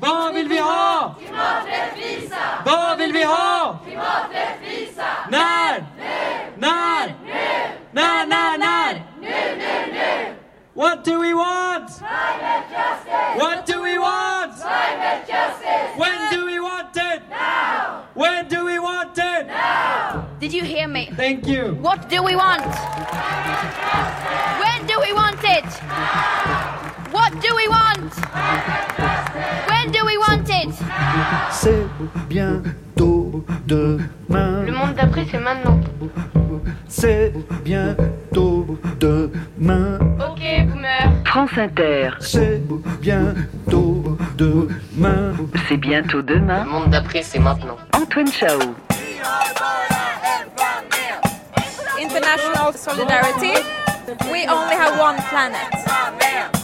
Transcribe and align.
Vad 0.00 0.34
vill 0.34 0.48
vi 0.48 0.58
ha? 0.58 1.14
Klimaträttvisa! 1.18 2.36
Vad 2.64 2.98
vill 2.98 3.12
vi 3.12 3.24
ha? 3.24 3.78
Klimaträttvisa! 3.86 5.04
När? 5.30 5.78
Nu! 5.98 6.52
När? 6.56 7.06
Nu! 7.24 7.32
När, 7.92 8.26
när, 8.26 8.58
när? 8.58 8.92
Nu, 9.20 9.56
nu, 9.58 9.92
nu! 9.92 10.34
What 10.74 11.04
do 11.04 11.20
we 11.22 11.34
want? 11.34 11.88
Climate 11.98 12.64
justice! 12.70 13.38
What 13.40 13.66
do 13.66 13.82
we 13.82 13.98
want? 13.98 14.52
Climate 14.60 15.24
justice! 15.26 15.96
When 15.96 16.30
do 16.32 16.46
we 16.46 16.60
want 16.60 16.96
it? 16.96 17.22
Now! 17.30 18.02
When 18.14 18.48
do 18.48 18.64
we 18.64 18.78
want 18.78 19.18
it? 19.18 19.46
Now! 19.48 20.24
Did 20.40 20.52
you 20.52 20.64
hear 20.64 20.86
me? 20.86 21.10
Thank 21.16 21.46
you. 21.48 21.74
What 21.80 22.08
do 22.08 22.22
we 22.22 22.36
want? 22.36 22.62
Climate 22.62 23.74
justice! 23.74 24.60
When 24.62 24.86
do 24.86 25.00
we 25.00 25.12
want 25.12 25.40
it? 25.42 25.64
Now! 25.88 26.78
What 27.10 27.32
do 27.42 27.54
we 27.56 27.66
want? 27.68 28.12
When 28.14 28.60
do 28.62 28.78
we 28.78 29.02
want 29.02 29.36
it? 29.36 29.67
C'est 31.50 31.84
bientôt 32.28 33.44
demain. 33.66 34.62
Le 34.64 34.72
monde 34.72 34.94
d'après, 34.94 35.26
c'est 35.30 35.38
maintenant. 35.38 35.78
C'est 36.88 37.32
bientôt 37.64 38.78
demain. 39.00 39.98
Ok, 40.18 40.40
boomer. 40.68 41.12
France 41.24 41.50
Inter, 41.58 42.10
C'est 42.20 42.62
bientôt 43.00 44.16
demain. 44.36 45.34
c'est 45.68 45.76
bientôt 45.76 46.22
demain. 46.22 46.64
Le 46.64 46.70
monde 46.70 46.90
d'après, 46.90 47.22
c'est 47.22 47.38
maintenant. 47.38 47.76
Antoine 47.94 48.28
Chao. 48.32 48.58
international 52.00 52.72
solidarity. 52.74 53.52
We 54.32 54.46
only 54.48 54.74
have 54.76 54.98
one 54.98 55.16
planet. 55.28 56.57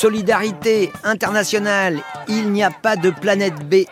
Solidarité 0.00 0.90
internationale, 1.04 2.00
il 2.26 2.52
n'y 2.52 2.62
a 2.62 2.70
pas 2.70 2.96
de 2.96 3.10
planète 3.10 3.68
B. 3.68 3.84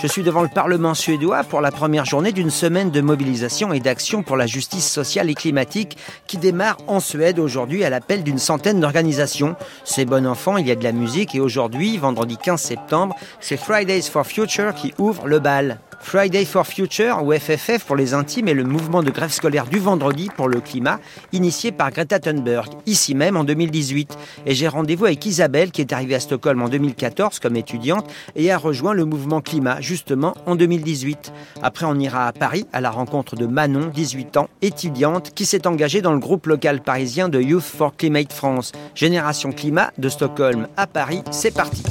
Je 0.00 0.06
suis 0.06 0.22
devant 0.22 0.40
le 0.40 0.48
Parlement 0.48 0.94
suédois 0.94 1.44
pour 1.44 1.60
la 1.60 1.70
première 1.70 2.06
journée 2.06 2.32
d'une 2.32 2.48
semaine 2.48 2.90
de 2.90 3.02
mobilisation 3.02 3.74
et 3.74 3.78
d'action 3.78 4.22
pour 4.22 4.38
la 4.38 4.46
justice 4.46 4.90
sociale 4.90 5.28
et 5.28 5.34
climatique 5.34 5.98
qui 6.26 6.38
démarre 6.38 6.78
en 6.86 7.00
Suède 7.00 7.38
aujourd'hui 7.38 7.84
à 7.84 7.90
l'appel 7.90 8.22
d'une 8.22 8.38
centaine 8.38 8.80
d'organisations. 8.80 9.54
C'est 9.84 10.06
bon 10.06 10.26
enfant, 10.26 10.56
il 10.56 10.66
y 10.66 10.70
a 10.70 10.74
de 10.74 10.84
la 10.84 10.92
musique 10.92 11.34
et 11.34 11.40
aujourd'hui, 11.40 11.98
vendredi 11.98 12.38
15 12.38 12.58
septembre, 12.58 13.14
c'est 13.38 13.58
Fridays 13.58 14.08
for 14.10 14.26
Future 14.26 14.74
qui 14.74 14.94
ouvre 14.96 15.26
le 15.26 15.38
bal. 15.38 15.80
Friday 16.02 16.44
for 16.44 16.66
Future, 16.66 17.22
ou 17.24 17.32
FFF 17.32 17.84
pour 17.86 17.96
les 17.96 18.12
intimes, 18.12 18.48
est 18.48 18.54
le 18.54 18.64
mouvement 18.64 19.02
de 19.02 19.10
grève 19.10 19.30
scolaire 19.30 19.66
du 19.66 19.78
vendredi 19.78 20.28
pour 20.36 20.48
le 20.48 20.60
climat, 20.60 21.00
initié 21.32 21.72
par 21.72 21.90
Greta 21.90 22.18
Thunberg, 22.18 22.68
ici 22.84 23.14
même 23.14 23.36
en 23.36 23.44
2018. 23.44 24.18
Et 24.44 24.54
j'ai 24.54 24.68
rendez-vous 24.68 25.06
avec 25.06 25.24
Isabelle, 25.24 25.70
qui 25.70 25.80
est 25.80 25.92
arrivée 25.92 26.16
à 26.16 26.20
Stockholm 26.20 26.60
en 26.60 26.68
2014 26.68 27.38
comme 27.38 27.56
étudiante 27.56 28.10
et 28.36 28.50
a 28.50 28.58
rejoint 28.58 28.92
le 28.92 29.04
mouvement 29.04 29.40
climat, 29.40 29.80
justement, 29.80 30.34
en 30.44 30.56
2018. 30.56 31.32
Après, 31.62 31.86
on 31.86 31.98
ira 31.98 32.26
à 32.26 32.32
Paris, 32.32 32.66
à 32.72 32.80
la 32.80 32.90
rencontre 32.90 33.36
de 33.36 33.46
Manon, 33.46 33.90
18 33.94 34.36
ans, 34.36 34.48
étudiante, 34.60 35.32
qui 35.34 35.46
s'est 35.46 35.66
engagée 35.66 36.02
dans 36.02 36.12
le 36.12 36.18
groupe 36.18 36.46
local 36.46 36.82
parisien 36.82 37.28
de 37.28 37.40
Youth 37.40 37.62
for 37.62 37.96
Climate 37.96 38.32
France. 38.32 38.72
Génération 38.94 39.52
Climat 39.52 39.92
de 39.96 40.08
Stockholm 40.08 40.68
à 40.76 40.86
Paris, 40.86 41.22
c'est 41.30 41.54
parti. 41.54 41.82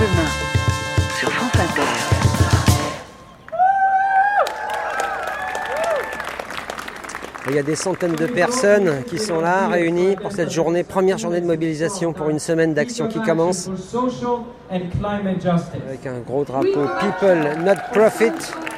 Demain. 0.00 0.30
Sur 1.18 1.30
France 1.30 1.52
Inter. 1.56 1.82
Il 7.48 7.56
y 7.56 7.58
a 7.58 7.62
des 7.62 7.74
centaines 7.74 8.14
de 8.14 8.26
personnes 8.26 9.02
qui 9.06 9.18
sont 9.18 9.40
là, 9.40 9.68
réunies 9.68 10.16
pour 10.16 10.32
cette 10.32 10.50
journée, 10.50 10.84
première 10.84 11.18
journée 11.18 11.40
de 11.40 11.46
mobilisation 11.46 12.12
pour 12.12 12.30
une 12.30 12.38
semaine 12.38 12.72
d'action 12.72 13.08
qui 13.08 13.20
commence 13.20 13.68
avec 14.70 16.06
un 16.06 16.20
gros 16.20 16.44
drapeau 16.44 16.86
People 17.00 17.62
Not 17.64 17.80
Profit. 17.92 18.69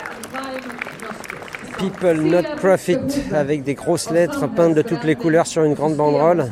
People 1.79 2.21
Not 2.21 2.57
Profit 2.57 2.99
avec 3.35 3.63
des 3.63 3.75
grosses 3.75 4.11
lettres 4.11 4.47
peintes 4.47 4.75
de 4.75 4.83
toutes 4.83 5.05
les 5.05 5.15
couleurs 5.15 5.47
sur 5.47 5.65
une 5.65 5.75
grande 5.75 5.97
banderole 5.97 6.47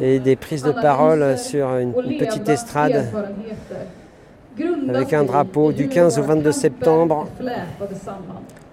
et 0.00 0.18
des 0.18 0.36
prises 0.36 0.62
de 0.62 0.72
parole 0.72 1.38
sur 1.38 1.68
une, 1.76 1.92
petite 2.18 2.48
estrade 2.48 3.06
avec 4.88 5.12
un 5.12 5.24
drapeau 5.24 5.72
du 5.72 5.88
15 5.88 6.18
au 6.18 6.22
22 6.22 6.52
septembre, 6.52 7.28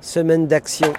semaine 0.01 0.47
d'action. 0.47 0.93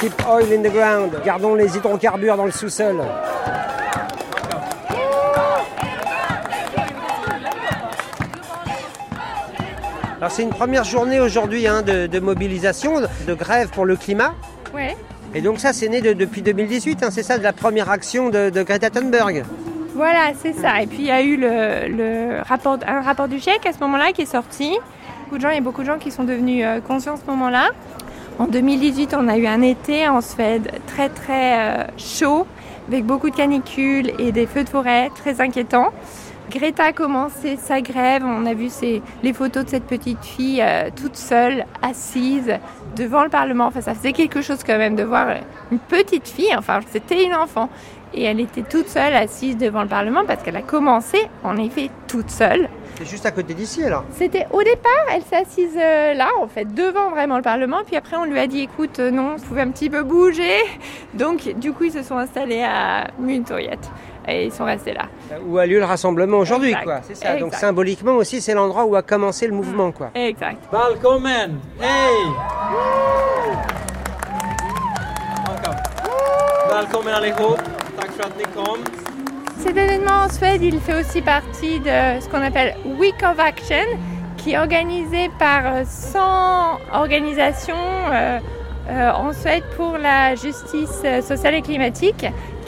Keep 0.00 0.26
oil 0.28 0.52
in 0.52 0.62
the 0.62 0.70
ground. 0.70 1.10
Gardons 1.24 1.54
les 1.54 1.74
hydrocarbures 1.74 2.36
dans 2.36 2.44
le 2.44 2.50
sous-sol. 2.50 2.96
Alors 10.18 10.30
c'est 10.30 10.42
une 10.42 10.50
première 10.50 10.84
journée 10.84 11.20
aujourd'hui 11.20 11.66
hein, 11.66 11.82
de, 11.82 12.06
de 12.06 12.20
mobilisation, 12.20 13.00
de 13.26 13.34
grève 13.34 13.68
pour 13.68 13.84
le 13.84 13.96
climat. 13.96 14.32
Ouais. 14.74 14.96
Et 15.34 15.40
donc 15.42 15.58
ça 15.60 15.72
c'est 15.72 15.88
né 15.88 16.00
de- 16.00 16.14
depuis 16.14 16.42
2018, 16.42 17.02
hein, 17.02 17.08
c'est 17.10 17.22
ça 17.22 17.36
de 17.38 17.42
la 17.42 17.52
première 17.52 17.90
action 17.90 18.30
de, 18.30 18.48
de 18.50 18.62
Greta 18.62 18.88
Thunberg. 18.90 19.44
Voilà, 19.94 20.32
c'est 20.42 20.52
ça. 20.54 20.82
Et 20.82 20.86
puis 20.86 20.98
il 21.00 21.06
y 21.06 21.10
a 21.10 21.22
eu 21.22 21.36
le, 21.36 21.88
le 21.88 22.42
rapport, 22.42 22.78
un 22.86 23.00
rapport 23.02 23.28
du 23.28 23.38
GIEC 23.38 23.66
à 23.66 23.72
ce 23.72 23.78
moment-là 23.80 24.12
qui 24.12 24.22
est 24.22 24.26
sorti. 24.30 24.76
Beaucoup 25.24 25.36
de 25.36 25.42
gens, 25.42 25.50
il 25.50 25.54
y 25.56 25.58
a 25.58 25.62
beaucoup 25.62 25.80
de 25.82 25.86
gens 25.86 25.98
qui 25.98 26.10
sont 26.10 26.24
devenus 26.24 26.64
euh, 26.64 26.80
conscients 26.80 27.14
à 27.14 27.16
ce 27.16 27.28
moment-là. 27.30 27.68
En 28.38 28.46
2018, 28.46 29.14
on 29.18 29.28
a 29.28 29.36
eu 29.38 29.46
un 29.46 29.62
été 29.62 30.06
en 30.08 30.20
Suède 30.20 30.70
très 30.86 31.08
très 31.08 31.58
euh, 31.58 31.84
chaud, 31.96 32.46
avec 32.88 33.04
beaucoup 33.04 33.30
de 33.30 33.34
canicules 33.36 34.12
et 34.18 34.30
des 34.32 34.46
feux 34.46 34.62
de 34.64 34.68
forêt 34.68 35.10
très 35.16 35.40
inquiétants. 35.40 35.88
Greta 36.50 36.84
a 36.84 36.92
commencé 36.92 37.56
sa 37.56 37.80
grève. 37.80 38.22
On 38.24 38.46
a 38.46 38.54
vu 38.54 38.68
les 39.22 39.32
photos 39.32 39.64
de 39.64 39.70
cette 39.70 39.86
petite 39.86 40.24
fille 40.24 40.62
euh, 40.62 40.90
toute 40.94 41.16
seule, 41.16 41.64
assise 41.82 42.54
devant 42.94 43.24
le 43.24 43.30
Parlement. 43.30 43.66
Enfin, 43.66 43.80
ça 43.80 43.94
faisait 43.94 44.12
quelque 44.12 44.42
chose 44.42 44.62
quand 44.64 44.78
même 44.78 44.94
de 44.94 45.02
voir 45.02 45.26
une 45.72 45.78
petite 45.78 46.28
fille. 46.28 46.54
Enfin, 46.56 46.80
c'était 46.90 47.24
une 47.24 47.34
enfant. 47.34 47.68
Et 48.14 48.22
elle 48.22 48.40
était 48.40 48.62
toute 48.62 48.88
seule, 48.88 49.14
assise 49.14 49.56
devant 49.56 49.82
le 49.82 49.88
Parlement, 49.88 50.24
parce 50.24 50.42
qu'elle 50.42 50.56
a 50.56 50.62
commencé, 50.62 51.18
en 51.42 51.56
effet, 51.56 51.90
toute 52.06 52.30
seule. 52.30 52.68
C'est 52.96 53.04
juste 53.04 53.26
à 53.26 53.30
côté 53.30 53.52
d'ici 53.52 53.82
alors. 53.82 54.04
C'était 54.12 54.46
au 54.52 54.62
départ, 54.62 54.92
elle 55.12 55.22
s'est 55.22 55.36
assise 55.36 55.76
euh, 55.76 56.14
là, 56.14 56.28
en 56.40 56.46
fait, 56.46 56.72
devant 56.72 57.10
vraiment 57.10 57.36
le 57.36 57.42
Parlement. 57.42 57.78
Puis 57.84 57.96
après, 57.96 58.16
on 58.16 58.24
lui 58.24 58.38
a 58.38 58.46
dit, 58.46 58.60
écoute, 58.60 59.00
euh, 59.00 59.10
non, 59.10 59.36
vous 59.36 59.44
pouvez 59.44 59.60
un 59.60 59.70
petit 59.70 59.90
peu 59.90 60.02
bouger. 60.02 60.56
Donc, 61.12 61.52
du 61.58 61.72
coup, 61.72 61.84
ils 61.84 61.92
se 61.92 62.02
sont 62.02 62.16
installés 62.16 62.62
à 62.62 63.08
Muntoriette. 63.18 63.90
Et 64.28 64.46
ils 64.46 64.52
sont 64.52 64.64
restés 64.64 64.92
là. 64.92 65.06
Où 65.46 65.58
a 65.58 65.66
lieu 65.66 65.78
le 65.78 65.84
rassemblement 65.84 66.38
aujourd'hui 66.38 66.74
quoi. 66.82 67.00
C'est 67.06 67.14
ça. 67.14 67.36
Donc 67.36 67.54
symboliquement 67.54 68.14
aussi 68.16 68.40
c'est 68.40 68.54
l'endroit 68.54 68.84
où 68.84 68.96
a 68.96 69.02
commencé 69.02 69.46
le 69.46 69.54
mouvement 69.54 69.92
quoi. 69.92 70.10
Exact. 70.14 70.58
Allihop. 77.16 77.58
Ni 78.38 78.44
kom. 78.54 78.78
Cet 79.58 79.76
événement 79.76 80.24
en 80.24 80.28
Suède, 80.28 80.62
il 80.62 80.80
fait 80.80 81.00
aussi 81.00 81.22
partie 81.22 81.80
de 81.80 82.20
ce 82.20 82.28
qu'on 82.28 82.42
appelle 82.42 82.76
Week 82.98 83.14
of 83.22 83.38
Action, 83.38 83.84
qui 84.36 84.52
est 84.52 84.58
organisé 84.58 85.30
par 85.38 85.62
euh, 85.66 85.82
100 85.86 86.18
organisations 86.92 87.74
euh, 88.10 88.38
euh, 88.88 89.10
en 89.10 89.32
Suède 89.32 89.64
pour 89.76 89.98
la 89.98 90.34
justice 90.34 91.00
euh, 91.04 91.22
sociale 91.22 91.54
et 91.54 91.62
climatique 91.62 92.26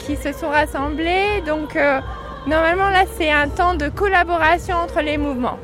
qui 0.09 0.15
se 0.15 0.31
sont 0.33 0.49
rassemblées. 0.49 1.43
Donc, 1.45 1.75
euh, 1.75 1.99
normalement, 2.47 2.89
là, 2.89 3.03
c'est 3.17 3.31
un 3.31 3.47
temps 3.47 3.75
de 3.75 3.89
collaboration 3.89 4.75
entre 4.77 5.01
les 5.01 5.17
mouvements. 5.19 5.59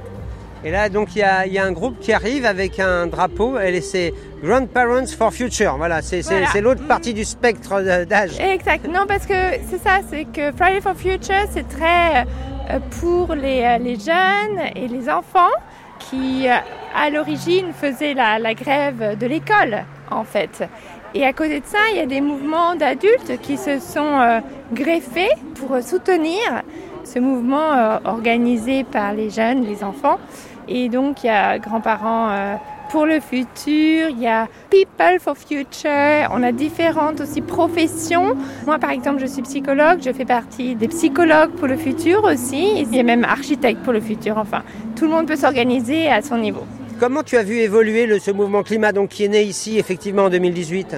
Et 0.63 0.71
là 0.71 0.89
donc 0.89 1.15
il 1.15 1.19
y 1.19 1.23
a, 1.23 1.45
il 1.45 1.53
y 1.53 1.59
a 1.59 1.63
un 1.63 1.71
groupe 1.71 1.99
qui 1.99 2.11
arrive 2.11 2.43
avec 2.43 2.79
un 2.79 3.05
drapeau. 3.05 3.55
Elle 3.59 3.83
c'est 3.83 4.11
Grandparents 4.43 5.05
for 5.15 5.31
Future. 5.31 5.75
Voilà, 5.77 6.01
c'est 6.01 6.21
Voilà. 6.21 6.47
l'autre 6.59 6.87
partie 6.87 7.13
du 7.13 7.23
spectre 7.23 7.81
d'âge. 8.05 8.39
Exact. 8.39 8.87
Non, 8.87 9.05
parce 9.07 9.27
que 9.27 9.35
c'est 9.69 9.77
ça, 9.77 9.99
c'est 10.09 10.25
que 10.25 10.51
Friday 10.57 10.81
for 10.81 10.95
Future, 10.95 11.45
c'est 11.51 11.67
très 11.67 12.25
euh, 12.71 12.79
pour 12.99 13.35
les, 13.35 13.61
euh, 13.61 13.77
les 13.77 13.97
jeunes 13.99 14.59
et 14.75 14.87
les 14.87 15.07
enfants 15.07 15.53
qui, 15.99 16.47
à 16.47 17.09
l'origine, 17.11 17.67
faisaient 17.71 18.15
la, 18.15 18.39
la 18.39 18.55
grève 18.55 19.17
de 19.19 19.27
l'école, 19.27 19.83
en 20.09 20.23
fait. 20.23 20.63
Et 21.13 21.25
à 21.25 21.33
côté 21.33 21.59
de 21.61 21.65
ça, 21.65 21.77
il 21.91 21.97
y 21.97 22.01
a 22.01 22.05
des 22.05 22.21
mouvements 22.21 22.75
d'adultes 22.75 23.39
qui 23.41 23.57
se 23.57 23.79
sont 23.79 24.19
euh, 24.19 24.39
greffés 24.73 25.29
pour 25.55 25.81
soutenir 25.81 26.63
ce 27.05 27.19
mouvement 27.19 27.71
euh, 27.71 27.97
organisé 28.03 28.83
par 28.83 29.13
les 29.13 29.29
jeunes, 29.29 29.63
les 29.63 29.83
enfants. 29.83 30.19
Et 30.67 30.89
donc, 30.89 31.23
il 31.23 31.27
y 31.27 31.29
a 31.29 31.59
grands-parents 31.59 32.29
euh, 32.29 32.55
pour 32.89 33.05
le 33.05 33.19
futur, 33.19 34.09
il 34.09 34.19
y 34.19 34.27
a 34.27 34.47
People 34.69 35.19
for 35.19 35.37
Future, 35.37 36.29
on 36.31 36.43
a 36.43 36.51
différentes 36.51 37.21
aussi 37.21 37.41
professions. 37.41 38.35
Moi, 38.65 38.79
par 38.79 38.91
exemple, 38.91 39.19
je 39.19 39.25
suis 39.25 39.41
psychologue, 39.41 39.99
je 40.03 40.11
fais 40.11 40.25
partie 40.25 40.75
des 40.75 40.87
psychologues 40.87 41.51
pour 41.51 41.67
le 41.67 41.77
futur 41.77 42.23
aussi. 42.23 42.79
Il 42.79 42.95
y 42.95 42.99
a 42.99 43.03
même 43.03 43.23
architecte 43.23 43.81
pour 43.81 43.93
le 43.93 44.01
futur, 44.01 44.37
enfin, 44.37 44.63
tout 44.95 45.05
le 45.05 45.11
monde 45.11 45.27
peut 45.27 45.35
s'organiser 45.35 46.09
à 46.09 46.21
son 46.21 46.37
niveau. 46.37 46.63
Comment 46.97 47.23
tu 47.23 47.35
as 47.35 47.43
vu 47.43 47.57
évoluer 47.57 48.19
ce 48.19 48.31
mouvement 48.31 48.63
climat 48.63 48.93
donc, 48.93 49.09
qui 49.09 49.25
est 49.25 49.27
né 49.27 49.43
ici 49.43 49.77
effectivement 49.77 50.23
en 50.23 50.29
2018 50.29 50.95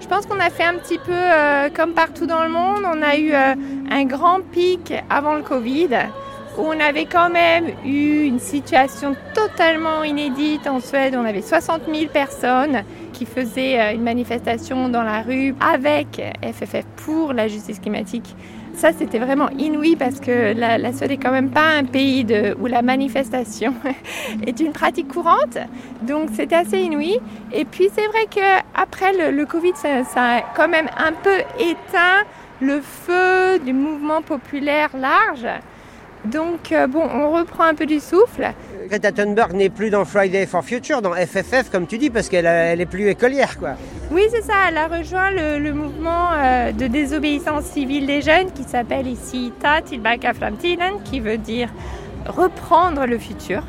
Je 0.00 0.06
pense 0.08 0.26
qu'on 0.26 0.40
a 0.40 0.50
fait 0.50 0.64
un 0.64 0.74
petit 0.74 0.98
peu 0.98 1.12
euh, 1.12 1.68
comme 1.72 1.92
partout 1.92 2.26
dans 2.26 2.42
le 2.42 2.48
monde. 2.48 2.82
On 2.84 3.00
a 3.02 3.16
eu 3.16 3.32
euh, 3.32 3.54
un 3.88 4.04
grand 4.04 4.40
pic 4.40 4.92
avant 5.08 5.34
le 5.34 5.42
Covid 5.42 5.90
où 6.58 6.62
on 6.62 6.80
avait 6.80 7.04
quand 7.04 7.30
même 7.30 7.66
eu 7.84 8.24
une 8.24 8.40
situation 8.40 9.14
totalement 9.32 10.02
inédite 10.02 10.66
en 10.66 10.80
Suède. 10.80 11.14
On 11.16 11.24
avait 11.24 11.42
60 11.42 11.82
000 11.86 12.10
personnes 12.12 12.82
qui 13.12 13.24
faisaient 13.24 13.78
euh, 13.78 13.94
une 13.94 14.02
manifestation 14.02 14.88
dans 14.88 15.04
la 15.04 15.22
rue 15.22 15.54
avec 15.60 16.20
FFF 16.42 16.84
pour 16.96 17.32
la 17.32 17.46
justice 17.46 17.78
climatique. 17.78 18.34
Ça, 18.78 18.92
c'était 18.92 19.18
vraiment 19.18 19.50
inouï 19.58 19.96
parce 19.96 20.20
que 20.20 20.54
la, 20.56 20.92
Suède 20.92 21.10
est 21.10 21.16
quand 21.16 21.32
même 21.32 21.50
pas 21.50 21.66
un 21.66 21.82
pays 21.82 22.24
où 22.60 22.66
la 22.66 22.80
manifestation 22.80 23.74
est 24.46 24.60
une 24.60 24.70
pratique 24.70 25.08
courante. 25.08 25.58
Donc, 26.02 26.28
c'était 26.32 26.54
assez 26.54 26.78
inouï. 26.78 27.18
Et 27.52 27.64
puis, 27.64 27.88
c'est 27.92 28.06
vrai 28.06 28.26
qu'après 28.30 29.12
le, 29.14 29.36
le 29.36 29.46
Covid, 29.46 29.72
ça, 29.74 30.04
ça 30.04 30.22
a 30.22 30.40
quand 30.54 30.68
même 30.68 30.86
un 30.96 31.10
peu 31.10 31.38
éteint 31.58 32.22
le 32.60 32.80
feu 32.80 33.58
du 33.58 33.72
mouvement 33.72 34.22
populaire 34.22 34.90
large. 34.96 35.48
Donc, 36.24 36.72
euh, 36.72 36.86
bon, 36.86 37.02
on 37.02 37.30
reprend 37.32 37.64
un 37.64 37.74
peu 37.74 37.86
du 37.86 38.00
souffle. 38.00 38.52
Greta 38.88 39.12
Thunberg 39.12 39.52
n'est 39.52 39.68
plus 39.70 39.90
dans 39.90 40.04
Friday 40.04 40.46
for 40.46 40.64
Future, 40.64 41.00
dans 41.02 41.12
FFF 41.12 41.70
comme 41.70 41.86
tu 41.86 41.98
dis, 41.98 42.10
parce 42.10 42.28
qu'elle 42.28 42.46
a- 42.46 42.72
elle 42.72 42.80
est 42.80 42.86
plus 42.86 43.08
écolière 43.08 43.58
quoi. 43.58 43.70
Oui, 44.10 44.22
c'est 44.30 44.42
ça. 44.42 44.54
Elle 44.68 44.78
a 44.78 44.88
rejoint 44.88 45.30
le, 45.30 45.58
le 45.58 45.72
mouvement 45.72 46.28
euh, 46.34 46.72
de 46.72 46.86
désobéissance 46.86 47.64
civile 47.64 48.06
des 48.06 48.22
jeunes 48.22 48.50
qui 48.52 48.64
s'appelle 48.64 49.06
ici 49.06 49.52
Ta 49.60 49.80
Framtiden, 50.34 50.94
qui 51.04 51.20
veut 51.20 51.38
dire 51.38 51.68
reprendre 52.26 53.06
le 53.06 53.18
futur. 53.18 53.62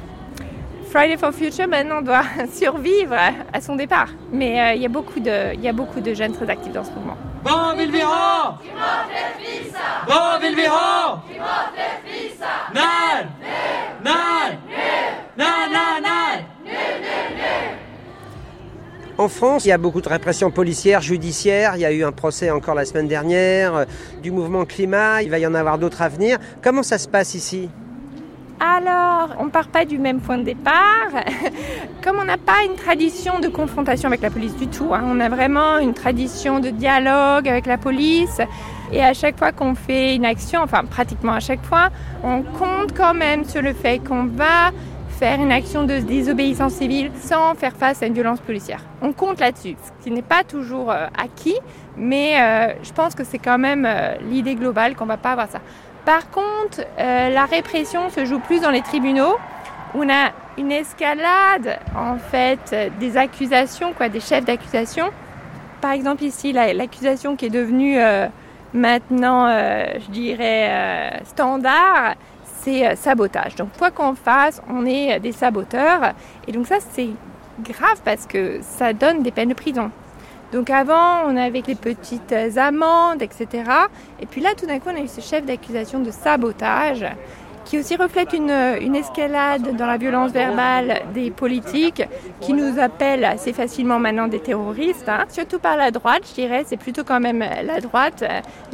Friday 0.90 1.18
for 1.18 1.32
Future 1.32 1.68
maintenant 1.68 2.02
doit 2.02 2.24
survivre 2.52 3.16
à 3.54 3.62
son 3.62 3.76
départ. 3.76 4.10
Mais 4.32 4.60
euh, 4.60 4.74
y, 4.74 4.78
il 4.78 4.82
y 4.82 5.68
a 5.68 5.74
beaucoup 5.74 6.00
de 6.02 6.14
jeunes 6.16 6.32
très 6.34 6.50
actifs 6.50 6.74
dans 6.74 6.84
ce 6.84 6.92
mouvement. 6.92 7.18
En 19.18 19.28
France, 19.28 19.66
il 19.66 19.68
y 19.68 19.72
a 19.74 19.78
beaucoup 19.78 20.00
de 20.00 20.08
répression 20.08 20.50
policière, 20.50 21.02
judiciaire. 21.02 21.74
Il 21.76 21.82
y 21.82 21.86
a 21.86 21.92
eu 21.92 22.06
un 22.06 22.14
procès 22.14 22.52
encore 22.52 22.74
la 22.74 22.86
semaine 22.86 23.10
dernière 23.10 23.76
euh, 23.76 23.86
du 24.24 24.32
mouvement 24.32 24.64
climat. 24.64 25.22
Il 25.22 25.30
va 25.30 25.40
y 25.40 25.46
en 25.46 25.54
avoir 25.54 25.78
d'autres 25.78 26.02
à 26.02 26.08
venir. 26.08 26.38
Comment 26.62 26.84
ça 26.84 26.98
se 26.98 27.08
passe 27.10 27.36
ici? 27.36 27.70
Alors, 28.60 29.38
on 29.40 29.48
part 29.48 29.70
pas 29.70 29.86
du 29.86 29.98
même 29.98 30.20
point 30.20 30.38
de 30.38 30.44
départ. 30.44 31.12
Comme 32.04 32.18
on 32.20 32.26
n'a 32.26 32.38
pas 32.38 32.66
une 32.70 32.76
tradition 32.76 33.40
de 33.40 33.48
confrontation 33.48 34.08
avec 34.08 34.22
la 34.22 34.30
police 34.30 34.56
du 34.58 34.68
tout, 34.68 34.94
hein, 34.94 35.02
on 35.06 35.20
a 35.22 35.30
vraiment 35.30 35.78
une 35.78 35.94
tradition 35.94 36.60
de 36.60 36.70
dialogue 36.70 37.48
avec 37.48 37.66
la 37.66 37.78
police. 37.78 38.42
Et 38.92 39.02
à 39.02 39.14
chaque 39.14 39.38
fois 39.38 39.54
qu'on 39.54 39.76
fait 39.76 40.16
une 40.16 40.26
action, 40.26 40.62
enfin 40.62 40.84
pratiquement 40.84 41.34
à 41.34 41.40
chaque 41.40 41.64
fois, 41.64 41.90
on 42.24 42.42
compte 42.42 42.94
quand 42.98 43.14
même 43.14 43.46
sur 43.46 43.62
le 43.62 43.74
fait 43.74 44.00
qu'on 44.00 44.26
va 44.26 44.72
faire 45.20 45.42
une 45.42 45.52
action 45.52 45.84
de 45.84 46.00
désobéissance 46.00 46.74
civile 46.74 47.12
sans 47.22 47.54
faire 47.54 47.76
face 47.76 48.02
à 48.02 48.08
une 48.08 48.14
violence 48.14 48.40
policière. 48.40 48.80
On 49.02 49.12
compte 49.12 49.40
là-dessus, 49.40 49.76
ce 49.84 50.04
qui 50.04 50.12
n'est 50.12 50.22
pas 50.22 50.44
toujours 50.44 50.92
euh, 50.92 51.08
acquis, 51.18 51.58
mais 51.98 52.40
euh, 52.40 52.74
je 52.82 52.92
pense 52.94 53.16
que 53.16 53.26
c'est 53.26 53.38
quand 53.38 53.58
même 53.58 53.86
euh, 53.86 54.16
l'idée 54.30 54.56
globale 54.56 54.96
qu'on 54.96 55.04
ne 55.04 55.10
va 55.10 55.18
pas 55.18 55.32
avoir 55.32 55.50
ça. 55.50 55.60
Par 56.06 56.30
contre, 56.32 56.82
euh, 56.98 57.30
la 57.30 57.46
répression 57.46 58.10
se 58.10 58.26
joue 58.26 58.40
plus 58.40 58.62
dans 58.62 58.72
les 58.72 58.82
tribunaux. 58.82 59.36
On 59.96 60.10
a 60.10 60.32
une 60.58 60.72
escalade 60.72 61.80
en 61.96 62.18
fait 62.18 62.76
des 63.00 63.18
accusations, 63.18 63.94
quoi, 63.94 64.10
des 64.10 64.20
chefs 64.20 64.46
d'accusation. 64.46 65.10
Par 65.82 65.92
exemple 65.92 66.24
ici, 66.24 66.52
la- 66.52 66.74
l'accusation 66.74 67.36
qui 67.36 67.46
est 67.46 67.50
devenue 67.50 67.98
euh, 68.00 68.28
maintenant, 68.74 69.48
euh, 69.48 69.86
je 70.00 70.12
dirais, 70.12 71.22
standard, 71.26 72.16
c'est 72.62 72.96
sabotage. 72.96 73.56
Donc 73.56 73.70
quoi 73.78 73.90
qu'on 73.92 74.16
fasse, 74.16 74.62
on 74.70 74.86
est 74.86 75.20
des 75.20 75.32
saboteurs. 75.32 76.14
Et 76.48 76.52
donc 76.52 76.68
ça, 76.68 76.76
c'est 76.92 77.10
grave 77.62 78.02
parce 78.04 78.26
que 78.26 78.60
ça 78.62 78.94
donne 78.94 79.24
des 79.24 79.32
peines 79.32 79.50
de 79.50 79.54
prison. 79.54 79.92
Donc 80.52 80.70
avant, 80.70 81.24
on 81.28 81.38
avait 81.38 81.64
les 81.68 81.76
petites 81.76 82.34
amendes, 82.58 83.22
etc. 83.22 83.48
Et 84.20 84.26
puis 84.26 84.42
là, 84.42 84.50
tout 84.58 84.66
d'un 84.66 84.80
coup, 84.80 84.90
on 84.92 84.96
a 84.96 85.02
eu 85.02 85.08
ce 85.08 85.22
chef 85.22 85.46
d'accusation 85.46 86.00
de 86.00 86.12
sabotage 86.12 87.06
qui 87.66 87.78
aussi 87.78 87.96
reflète 87.98 88.34
une, 88.34 88.50
une 88.82 88.96
escalade 88.96 89.76
dans 89.76 89.86
la 89.86 89.98
violence 89.98 90.32
verbale 90.32 91.04
des 91.14 91.30
politiques 91.30 92.02
qui 92.40 92.54
nous 92.54 92.80
appellent 92.80 93.26
assez 93.26 93.54
facilement 93.54 94.00
maintenant 94.00 94.28
des 94.28 94.40
terroristes, 94.40 95.08
hein. 95.08 95.26
surtout 95.30 95.60
par 95.60 95.78
la 95.78 95.92
droite, 95.92 96.24
je 96.28 96.34
dirais, 96.34 96.64
c'est 96.66 96.78
plutôt 96.78 97.04
quand 97.04 97.20
même 97.20 97.40
la 97.42 97.80
droite. 97.80 98.24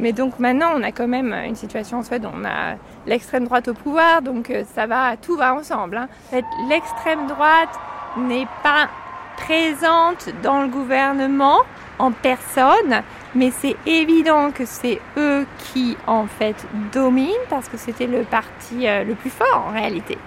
Mais 0.00 0.12
donc 0.12 0.38
maintenant, 0.38 0.70
on 0.76 0.82
a 0.82 0.92
quand 0.92 1.08
même 1.08 1.34
une 1.46 1.56
situation 1.56 1.98
en 1.98 2.02
Suède, 2.04 2.26
on 2.32 2.42
a 2.46 2.76
l'extrême 3.06 3.44
droite 3.44 3.68
au 3.68 3.74
pouvoir, 3.74 4.22
donc 4.22 4.48
euh, 4.48 4.64
ça 4.74 4.86
va, 4.86 5.18
tout 5.18 5.36
va 5.36 5.52
ensemble. 5.54 5.98
hein. 5.98 6.08
En 6.28 6.36
fait, 6.36 6.44
l'extrême 6.70 7.26
droite 7.26 7.78
n'est 8.16 8.48
pas 8.62 8.88
présente 9.36 10.28
dans 10.42 10.62
le 10.62 10.68
gouvernement 10.68 11.60
en 11.98 12.12
personne, 12.12 13.02
mais 13.34 13.50
c'est 13.50 13.76
évident 13.86 14.50
que 14.50 14.64
c'est 14.64 15.00
eux 15.16 15.46
qui 15.58 15.96
en 16.06 16.26
fait 16.26 16.56
dominent 16.92 17.32
parce 17.48 17.68
que 17.68 17.76
c'était 17.76 18.06
le 18.06 18.22
parti 18.22 18.86
euh, 18.86 19.04
le 19.04 19.14
plus 19.14 19.30
fort 19.30 19.66
en 19.68 19.72
réalité. 19.72 20.18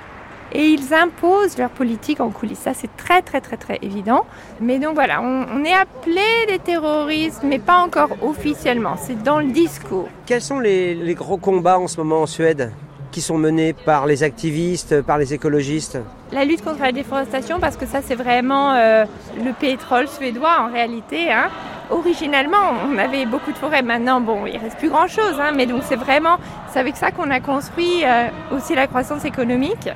Et 0.51 0.65
ils 0.69 0.95
imposent 0.95 1.59
leur 1.59 1.69
politique 1.69 2.19
en 2.21 2.31
coulisses. 2.31 2.59
Ça, 2.59 2.73
c'est 2.73 2.95
très, 2.97 3.21
très, 3.21 3.39
très, 3.39 3.55
très 3.55 3.77
évident. 3.83 4.25
Mais 4.59 4.79
donc 4.79 4.95
voilà, 4.95 5.21
on, 5.21 5.63
est 5.63 5.75
appelé 5.75 6.21
des 6.47 6.57
terroristes, 6.57 7.41
mais 7.43 7.59
pas 7.59 7.77
encore 7.77 8.09
officiellement. 8.23 8.95
C'est 8.97 9.21
dans 9.21 9.39
le 9.39 9.51
discours. 9.51 10.09
Quels 10.25 10.41
sont 10.41 10.59
les 10.59 11.13
gros 11.13 11.37
combats 11.37 11.77
en 11.77 11.87
ce 11.87 11.97
moment 11.97 12.23
en 12.23 12.25
Suède? 12.25 12.71
Qui 13.11 13.21
sont 13.21 13.37
menés 13.37 13.73
par 13.73 14.05
les 14.05 14.23
activistes, 14.23 15.01
par 15.01 15.17
les 15.17 15.33
écologistes 15.33 15.97
La 16.31 16.45
lutte 16.45 16.63
contre 16.63 16.81
la 16.81 16.91
déforestation, 16.91 17.59
parce 17.59 17.75
que 17.77 17.85
ça, 17.85 17.99
c'est 18.03 18.15
vraiment 18.15 18.73
euh, 18.73 19.05
le 19.43 19.51
pétrole 19.53 20.07
suédois 20.07 20.57
en 20.61 20.71
réalité. 20.71 21.31
hein. 21.31 21.49
Originalement, 21.89 22.57
on 22.87 22.97
avait 22.97 23.25
beaucoup 23.25 23.51
de 23.51 23.57
forêts. 23.57 23.81
Maintenant, 23.81 24.21
bon, 24.21 24.45
il 24.45 24.57
reste 24.57 24.77
plus 24.77 24.89
grand-chose. 24.89 25.39
hein, 25.39 25.51
mais 25.55 25.65
donc, 25.65 25.81
c'est 25.85 25.95
vraiment, 25.95 26.37
c'est 26.71 26.79
avec 26.79 26.95
ça 26.97 27.11
qu'on 27.11 27.31
a 27.31 27.39
construit 27.39 28.03
euh, 28.05 28.27
aussi 28.55 28.75
la 28.75 28.85
croissance 28.87 29.25
économique. 29.25 29.89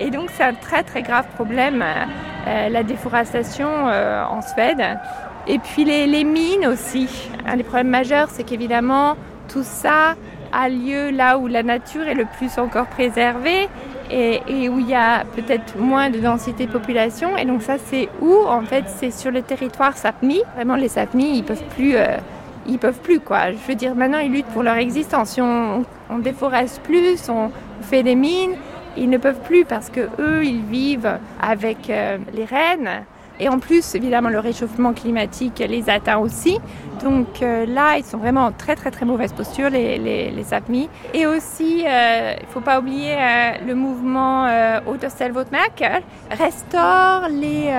Et 0.00 0.10
donc, 0.10 0.28
c'est 0.36 0.42
un 0.44 0.54
très, 0.54 0.82
très 0.82 1.02
grave 1.02 1.24
problème, 1.34 1.82
euh, 2.46 2.68
la 2.68 2.82
déforestation 2.82 3.68
en 3.86 4.42
Suède. 4.42 4.82
Et 5.46 5.58
puis, 5.58 5.84
les 5.84 6.24
mines 6.24 6.66
aussi. 6.66 7.08
Un 7.46 7.56
des 7.56 7.62
problèmes 7.62 7.88
majeurs, 7.88 8.28
c'est 8.30 8.44
qu'évidemment, 8.44 9.16
tout 9.48 9.62
ça 9.62 10.14
a 10.54 10.68
lieu 10.68 11.10
là 11.10 11.38
où 11.38 11.46
la 11.46 11.62
nature 11.62 12.06
est 12.06 12.14
le 12.14 12.26
plus 12.38 12.58
encore 12.58 12.86
préservée 12.86 13.68
et, 14.10 14.68
où 14.68 14.78
il 14.78 14.88
y 14.88 14.94
a 14.94 15.24
peut-être 15.34 15.76
moins 15.78 16.10
de 16.10 16.18
densité 16.18 16.66
de 16.66 16.72
population. 16.72 17.36
Et 17.36 17.44
donc 17.44 17.62
ça, 17.62 17.76
c'est 17.78 18.08
où 18.20 18.34
En 18.46 18.62
fait, 18.62 18.84
c'est 18.86 19.10
sur 19.10 19.30
le 19.30 19.42
territoire 19.42 19.96
Sapmi. 19.96 20.42
Vraiment, 20.54 20.76
les 20.76 20.88
Sapmi, 20.88 21.38
ils 21.38 21.44
peuvent 21.44 21.64
plus... 21.74 21.96
euh, 21.96 22.16
ils 22.66 22.78
peuvent 22.78 23.00
plus 23.00 23.20
quoi. 23.20 23.52
Je 23.52 23.58
veux 23.68 23.74
dire, 23.74 23.94
maintenant 23.94 24.18
ils 24.18 24.32
luttent 24.32 24.46
pour 24.46 24.62
leur 24.62 24.76
existence. 24.76 25.30
Si 25.30 25.42
on, 25.42 25.84
on 26.08 26.18
déforeste 26.18 26.80
plus, 26.82 27.28
on 27.28 27.50
fait 27.82 28.02
des 28.02 28.14
mines, 28.14 28.54
ils 28.96 29.10
ne 29.10 29.18
peuvent 29.18 29.40
plus 29.40 29.64
parce 29.64 29.90
que 29.90 30.08
eux, 30.18 30.44
ils 30.44 30.62
vivent 30.62 31.18
avec 31.42 31.90
euh, 31.90 32.18
les 32.32 32.44
rennes. 32.44 33.04
Et 33.40 33.48
en 33.48 33.58
plus, 33.58 33.94
évidemment, 33.94 34.28
le 34.28 34.38
réchauffement 34.38 34.92
climatique 34.92 35.62
les 35.66 35.90
atteint 35.90 36.18
aussi. 36.18 36.58
Donc 37.02 37.42
euh, 37.42 37.66
là, 37.66 37.98
ils 37.98 38.04
sont 38.04 38.18
vraiment 38.18 38.46
en 38.46 38.52
très 38.52 38.76
très 38.76 38.90
très 38.90 39.04
mauvaise 39.04 39.32
posture, 39.32 39.70
les, 39.70 39.98
les, 39.98 40.44
Sápmis. 40.44 40.88
Et 41.12 41.26
aussi, 41.26 41.84
euh, 41.86 42.34
il 42.38 42.46
ne 42.46 42.50
faut 42.50 42.60
pas 42.60 42.78
oublier 42.78 43.14
euh, 43.14 43.50
le 43.66 43.74
mouvement 43.74 44.46
Återställ 44.86 45.32
restaure 46.30 47.28
les, 47.28 47.72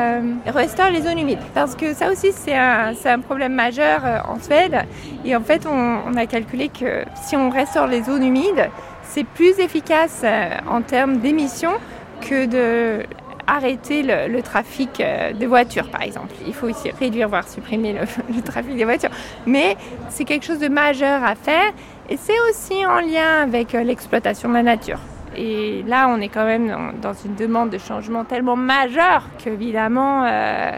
restaure 0.45 0.89
les 0.89 1.01
zones 1.01 1.19
humides. 1.19 1.39
Parce 1.53 1.75
que 1.75 1.93
ça 1.93 2.11
aussi, 2.11 2.31
c'est 2.33 2.55
un, 2.55 3.19
problème 3.25 3.53
majeur 3.53 4.01
en 4.27 4.39
Suède. 4.39 4.83
Et 5.23 5.35
en 5.35 5.41
fait, 5.41 5.65
on, 5.65 6.15
a 6.15 6.25
calculé 6.25 6.69
que 6.69 7.05
si 7.23 7.35
on 7.35 7.49
restaure 7.49 7.87
les 7.87 8.03
zones 8.03 8.23
humides, 8.23 8.69
c'est 9.03 9.23
plus 9.23 9.59
efficace 9.59 10.23
en 10.69 10.81
termes 10.81 11.17
d'émissions 11.17 11.73
que 12.21 12.45
de 12.45 13.05
arrêter 13.47 14.03
le, 14.03 14.41
trafic 14.41 14.99
euh, 14.99 15.33
de 15.33 15.45
voitures, 15.45 15.89
par 15.89 16.01
exemple. 16.01 16.33
Il 16.47 16.53
faut 16.53 16.67
aussi 16.67 16.91
réduire, 16.91 17.29
voire 17.29 17.47
supprimer 17.47 17.93
le, 18.35 18.41
trafic 18.41 18.75
des 18.75 18.85
voitures. 18.85 19.11
Mais 19.45 19.77
c'est 20.09 20.25
quelque 20.25 20.45
chose 20.45 20.59
de 20.59 20.67
majeur 20.67 21.23
à 21.23 21.35
faire 21.35 21.71
et 22.09 22.17
c'est 22.17 22.39
aussi 22.49 22.85
en 22.85 22.99
lien 22.99 23.41
avec 23.41 23.73
euh, 23.73 23.83
l'exploitation 23.83 24.49
de 24.49 24.53
la 24.53 24.63
nature. 24.63 24.99
Et 25.35 25.83
là, 25.87 26.07
on 26.09 26.21
est 26.21 26.29
quand 26.29 26.45
même 26.45 26.93
dans, 27.01 27.13
une 27.13 27.35
demande 27.35 27.69
de 27.69 27.77
changement 27.77 28.23
tellement 28.23 28.55
majeure 28.55 29.27
qu'évidemment, 29.37 30.23
euh, 30.23 30.71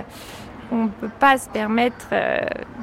on 0.71 0.85
ne 0.85 0.89
peut 0.89 1.11
pas 1.19 1.37
se 1.37 1.49
permettre 1.49 2.07
euh, 2.11 2.39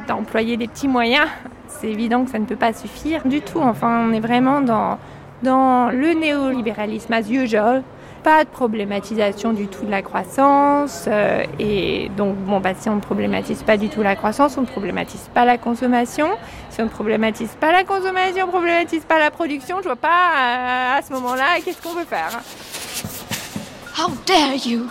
d'employer 0.07 0.57
des 0.57 0.69
petits 0.69 0.89
moyens. 0.89 1.27
C'est 1.67 1.89
évident 1.89 2.25
que 2.25 2.31
ça 2.31 2.39
ne 2.39 2.45
peut 2.45 2.57
pas 2.57 2.73
suffire 2.73 3.23
du 3.27 3.41
tout. 3.41 3.61
Enfin, 3.61 4.07
on 4.09 4.13
est 4.13 4.21
vraiment 4.21 4.61
dans, 4.61 4.99
dans 5.43 5.91
le 5.91 6.13
néolibéralisme 6.13 7.13
as 7.13 7.29
usual. 7.29 7.83
Pas 8.25 8.43
de 8.45 8.49
problématisation 8.49 9.53
du 9.53 9.69
tout 9.69 9.85
de 9.85 9.91
la 9.91 10.01
croissance. 10.01 11.05
euh, 11.07 11.45
et 11.59 12.11
donc, 12.17 12.37
bon, 12.37 12.59
bah, 12.59 12.73
si 12.77 12.89
on 12.89 12.97
ne 12.97 13.01
problématise 13.01 13.63
pas 13.63 13.77
du 13.77 13.91
tout 13.91 14.03
la 14.03 14.17
croissance, 14.17 14.57
on 14.57 14.63
ne 14.63 14.67
problématise 14.67 15.29
pas 15.35 15.45
la 15.45 15.59
consommation. 15.59 16.31
Si 16.71 16.81
on 16.81 16.85
ne 16.85 16.91
problématise 16.91 17.55
pas 17.61 17.71
la 17.71 17.85
consommation, 17.85 18.45
on 18.45 18.47
ne 18.47 18.51
problématise 18.53 19.05
pas 19.05 19.19
la 19.19 19.31
production, 19.31 19.77
je 19.79 19.85
vois 19.85 19.97
pas 19.97 20.09
euh, 20.09 20.99
à 20.99 21.03
ce 21.07 21.13
moment-là 21.13 21.61
qu'est-ce 21.63 21.83
qu'on 21.83 21.93
veut 21.95 22.07
faire. 22.07 22.41
How 23.99 24.11
dare 24.27 24.57
you! 24.67 24.89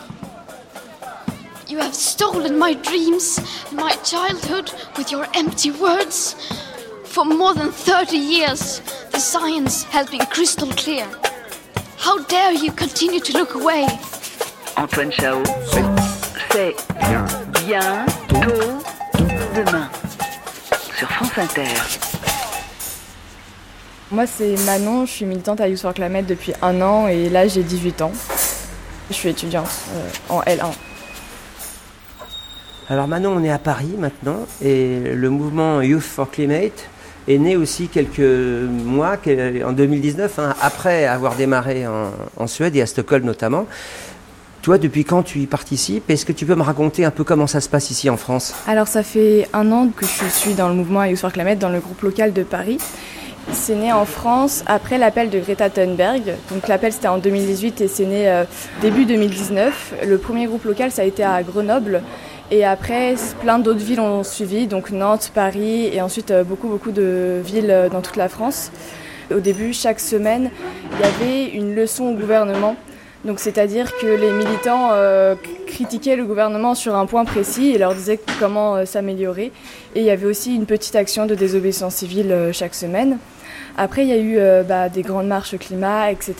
You 1.68 1.80
have 1.80 1.94
stolen 1.96 2.60
my 2.60 2.76
dreams 2.76 3.40
and 3.72 3.78
my 3.78 3.94
childhood 4.04 4.72
with 4.96 5.12
your 5.12 5.26
empty 5.34 5.72
words. 5.72 6.36
For 7.06 7.26
more 7.26 7.56
than 7.56 7.72
30 7.72 8.16
years, 8.16 8.82
the 9.12 9.20
science 9.20 9.86
has 9.92 10.06
been 10.08 10.26
crystal 10.28 10.68
clear. 10.76 11.08
How 12.06 12.20
dare 12.28 12.52
you 12.52 12.70
continue 12.74 13.22
to 13.22 13.32
look 13.38 13.56
away? 13.56 13.88
Antoine 14.76 15.10
Chao. 15.10 15.42
C'est 16.52 16.76
bien, 17.00 17.26
bientôt 17.66 18.84
demain. 19.56 19.90
Sur 20.98 21.10
France 21.10 21.38
Inter. 21.38 21.64
Moi, 24.12 24.28
c'est 24.28 24.58
Manon, 24.66 25.06
je 25.06 25.12
suis 25.12 25.26
militante 25.26 25.62
à 25.62 25.70
Youth 25.70 25.80
for 25.80 25.94
Climate 25.94 26.26
depuis 26.26 26.54
un 26.62 26.82
an 26.82 27.08
et 27.08 27.30
là, 27.30 27.48
j'ai 27.48 27.64
18 27.64 28.02
ans. 28.02 28.12
Je 29.10 29.14
suis 29.14 29.30
étudiante 29.30 29.70
euh, 29.94 30.10
en 30.28 30.42
L1. 30.42 30.74
Alors 32.90 33.08
Manon, 33.08 33.38
on 33.38 33.44
est 33.46 33.50
à 33.50 33.60
Paris 33.60 33.96
maintenant 33.98 34.46
et 34.62 35.00
le 35.00 35.30
mouvement 35.30 35.82
Youth 35.82 36.04
for 36.04 36.30
Climate 36.30 36.90
est 37.28 37.38
né 37.38 37.56
aussi 37.56 37.88
quelques 37.88 38.20
mois, 38.20 39.18
en 39.66 39.72
2019, 39.72 40.40
hein, 40.40 40.54
après 40.62 41.06
avoir 41.06 41.36
démarré 41.36 41.88
en, 41.88 42.12
en 42.38 42.48
Suède 42.48 42.76
et 42.76 42.82
à 42.82 42.86
Stockholm 42.86 43.26
notamment. 43.26 43.66
Toi, 44.62 44.78
depuis 44.78 45.04
quand 45.04 45.24
tu 45.24 45.40
y 45.40 45.46
participes? 45.46 46.10
Est-ce 46.10 46.26
que 46.26 46.32
tu 46.32 46.46
peux 46.46 46.56
me 46.56 46.62
raconter 46.62 47.04
un 47.04 47.12
peu 47.12 47.26
comment 47.26 47.48
ça 47.48 47.60
se 47.60 47.68
passe 47.68 47.92
ici 47.92 48.10
en 48.10 48.16
France? 48.16 48.54
Alors, 48.66 48.88
ça 48.88 49.04
fait 49.04 49.50
un 49.52 49.70
an 49.74 49.90
que 49.90 50.06
je 50.06 50.26
suis 50.30 50.54
dans 50.54 50.70
le 50.70 50.76
mouvement 50.76 51.04
Youth 51.04 51.20
for 51.20 51.34
Climate, 51.34 51.60
dans 51.60 51.68
le 51.68 51.82
groupe 51.82 52.02
local 52.02 52.32
de 52.32 52.44
Paris. 52.44 52.78
C'est 53.52 53.76
né 53.76 53.92
en 53.92 54.06
France 54.06 54.64
après 54.66 54.98
l'appel 54.98 55.30
de 55.30 55.40
Greta 55.40 55.70
Thunberg. 55.70 56.36
Donc 56.50 56.68
l'appel 56.68 56.94
c'était 56.94 57.10
en 57.10 57.18
2018 57.18 57.82
et 57.82 57.88
c'est 57.88 58.06
né 58.06 58.30
euh, 58.30 58.46
début 58.82 59.06
2019. 59.06 59.96
Le 60.08 60.18
premier 60.18 60.46
groupe 60.46 60.64
local 60.64 60.92
ça 60.92 61.02
a 61.02 61.06
été 61.06 61.24
à 61.24 61.44
Grenoble 61.44 62.02
et 62.52 62.66
après 62.66 63.16
plein 63.42 63.60
d'autres 63.60 63.80
villes 63.80 64.00
ont 64.00 64.24
suivi, 64.24 64.68
donc 64.68 64.92
Nantes, 64.92 65.32
Paris 65.34 65.90
et 65.94 66.02
ensuite 66.02 66.32
euh, 66.32 66.44
beaucoup 66.44 66.68
beaucoup 66.68 66.92
de 66.92 67.42
villes 67.44 67.72
euh, 67.72 67.90
dans 67.90 68.02
toute 68.02 68.16
la 68.16 68.30
France. 68.30 68.72
Au 69.34 69.40
début, 69.40 69.74
chaque 69.74 70.00
semaine, 70.00 70.52
il 70.92 71.00
y 71.00 71.04
avait 71.04 71.46
une 71.50 71.74
leçon 71.76 72.06
au 72.06 72.14
gouvernement. 72.14 72.76
Donc 73.26 73.40
c'est-à-dire 73.40 73.96
que 73.98 74.06
les 74.06 74.32
militants 74.32 74.90
euh, 74.92 75.36
critiquaient 75.66 76.18
le 76.18 76.26
gouvernement 76.26 76.76
sur 76.76 76.96
un 76.96 77.06
point 77.06 77.24
précis 77.24 77.72
et 77.72 77.78
leur 77.78 77.96
disaient 77.96 78.20
comment 78.40 78.86
s'améliorer. 78.86 79.54
Et 79.96 80.02
il 80.02 80.04
y 80.04 80.10
avait 80.10 80.26
aussi 80.26 80.54
une 80.54 80.66
petite 80.66 80.96
action 80.96 81.26
de 81.26 81.34
désobéissance 81.34 81.96
civile 81.96 82.50
chaque 82.52 82.76
semaine. 82.76 83.18
Après, 83.78 84.04
il 84.04 84.10
y 84.10 84.14
a 84.14 84.18
eu 84.18 84.38
euh, 84.38 84.64
bah, 84.64 84.90
des 84.90 85.02
grandes 85.02 85.28
marches 85.28 85.58
climat, 85.58 86.12
etc. 86.12 86.36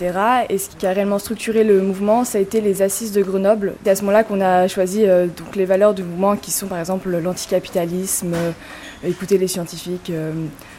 Et 0.48 0.58
ce 0.58 0.68
qui 0.70 0.86
a 0.86 0.92
réellement 0.92 1.18
structuré 1.18 1.64
le 1.64 1.80
mouvement, 1.80 2.24
ça 2.24 2.38
a 2.38 2.40
été 2.40 2.60
les 2.60 2.82
assises 2.82 3.12
de 3.12 3.22
Grenoble. 3.22 3.74
C'est 3.82 3.90
à 3.90 3.96
ce 3.96 4.02
moment-là 4.02 4.22
qu'on 4.22 4.40
a 4.40 4.68
choisi 4.68 5.04
euh, 5.04 5.26
donc 5.26 5.56
les 5.56 5.64
valeurs 5.64 5.94
du 5.94 6.04
mouvement, 6.04 6.36
qui 6.36 6.52
sont 6.52 6.68
par 6.68 6.78
exemple 6.78 7.10
l'anticapitalisme, 7.10 8.34
euh, 8.34 8.52
écouter 9.04 9.36
les 9.36 9.48
scientifiques, 9.48 10.10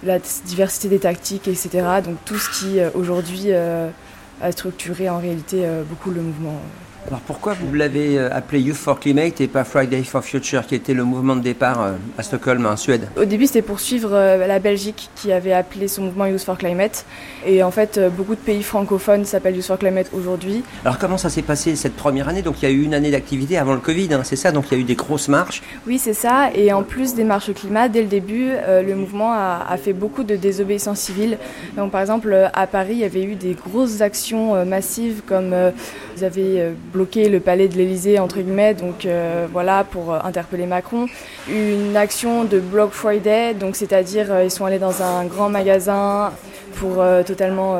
la 0.04 0.18
diversité 0.46 0.88
des 0.88 0.98
tactiques, 0.98 1.48
etc. 1.48 1.70
Donc 2.04 2.15
tout 2.25 2.38
ce 2.38 2.50
qui 2.50 2.80
aujourd'hui 2.96 3.54
a 3.54 4.51
structuré 4.51 5.10
en 5.10 5.20
réalité 5.20 5.63
beaucoup 5.88 6.10
le 6.10 6.22
mouvement. 6.22 6.60
Alors 7.08 7.20
pourquoi 7.20 7.54
vous 7.54 7.72
l'avez 7.74 8.18
euh, 8.18 8.30
appelé 8.32 8.62
Youth 8.62 8.78
for 8.78 9.00
Climate 9.00 9.40
et 9.40 9.48
pas 9.48 9.64
Friday 9.64 10.04
for 10.04 10.24
Future, 10.24 10.66
qui 10.66 10.74
était 10.74 10.96
le 10.96 11.04
mouvement 11.04 11.36
de 11.36 11.42
départ 11.42 11.82
euh, 11.82 11.92
à 12.18 12.24
Stockholm, 12.24 12.66
en 12.66 12.76
Suède? 12.76 13.10
Au 13.16 13.26
début, 13.26 13.46
c'était 13.46 13.62
pour 13.62 13.80
suivre 13.80 14.10
euh, 14.12 14.48
la 14.48 14.58
Belgique 14.58 15.10
qui 15.16 15.32
avait 15.32 15.54
appelé 15.54 15.88
son 15.88 16.04
mouvement 16.04 16.26
Youth 16.26 16.42
for 16.42 16.58
Climate. 16.58 17.06
Et 17.46 17.62
en 17.62 17.70
fait, 17.70 18.00
beaucoup 18.18 18.34
de 18.34 18.40
pays 18.40 18.64
francophones 18.64 19.24
s'appellent 19.26 19.56
Youth 19.56 19.68
for 19.68 19.78
Climate 19.78 20.08
aujourd'hui. 20.14 20.64
Alors 20.84 20.98
comment 20.98 21.18
ça 21.18 21.30
s'est 21.30 21.44
passé 21.44 21.76
cette 21.76 21.96
première 21.96 22.28
année? 22.28 22.42
Donc 22.42 22.64
il 22.64 22.66
y 22.66 22.72
a 22.72 22.72
eu 22.72 22.82
une 22.82 22.96
année 22.96 23.12
d'activité 23.12 23.58
avant 23.58 23.74
le 23.74 23.80
Covid, 23.80 24.12
hein, 24.14 24.22
c'est 24.24 24.36
ça? 24.36 24.52
Donc 24.52 24.66
il 24.72 24.78
y 24.78 24.78
a 24.78 24.82
eu 24.82 24.86
des 24.86 24.96
grosses 24.96 25.28
marches. 25.28 25.62
Oui, 25.86 26.00
c'est 26.00 26.14
ça. 26.14 26.50
Et 26.56 26.74
en 26.74 26.82
plus 26.82 27.14
des 27.14 27.24
marches 27.24 27.54
climat, 27.54 27.88
dès 27.88 28.02
le 28.02 28.08
début, 28.08 28.50
le 28.68 28.96
mouvement 28.96 29.34
a, 29.34 29.78
fait 29.78 29.94
beaucoup 29.94 30.24
de 30.24 30.36
désobéissance 30.36 31.00
civile. 31.00 31.38
Donc, 31.76 31.92
par 31.92 32.02
exemple, 32.02 32.50
à 32.54 32.66
Paris, 32.66 32.94
il 32.94 33.00
y 33.00 33.04
avait 33.04 33.24
eu 33.24 33.36
des 33.36 33.54
grosses 33.54 34.02
actions 34.02 34.66
massives 34.66 35.22
comme 35.28 35.54
euh, 35.54 35.72
ils 36.18 36.76
bloqué 36.96 37.28
le 37.28 37.42
palais 37.42 37.68
de 37.68 37.75
l'Élysée, 37.75 38.20
entre 38.20 38.40
guillemets, 38.40 38.74
donc 38.74 39.06
euh, 39.06 39.48
voilà, 39.52 39.84
pour 39.84 40.14
euh, 40.14 40.20
interpeller 40.24 40.66
Macron. 40.66 41.08
Une 41.50 41.98
action 41.98 42.46
de 42.46 42.60
Block 42.60 42.92
Friday, 42.92 43.54
donc 43.54 43.75
c'est-à-dire 43.75 44.32
euh, 44.32 44.46
ils 44.46 44.52
sont 44.52 44.64
allés 44.66 44.80
dans 44.80 45.04
un 45.04 45.25
grand 45.25 45.50
magasin 45.50 46.32
pour 46.75 47.02
totalement 47.25 47.78